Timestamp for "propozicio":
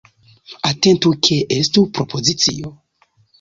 1.99-2.73